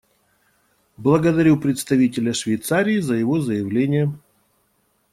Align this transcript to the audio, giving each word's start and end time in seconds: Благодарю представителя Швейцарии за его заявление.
Благодарю 0.97 1.59
представителя 1.59 2.33
Швейцарии 2.33 3.01
за 3.01 3.13
его 3.13 3.39
заявление. 3.39 4.11